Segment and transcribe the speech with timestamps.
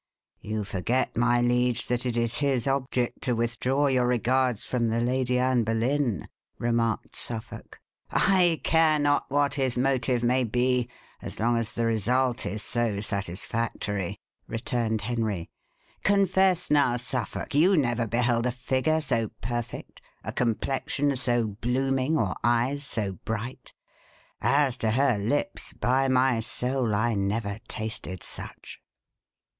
[0.39, 4.99] "You forget, my liege, that it is his object to withdraw your regards from the
[4.99, 6.27] Lady Anne Boleyn,"
[6.57, 7.79] remarked Suffolk.
[8.09, 10.89] "I care not what his motive may be,
[11.21, 15.51] as long as the result is so satisfactory," returned Henry.
[16.03, 22.35] "Confess now, Suffolk, you never beheld a figure so perfect, a complexion so blooming, or
[22.43, 23.71] eyes so bright.
[24.41, 28.79] As to her lips, by my soul, I never tasted such."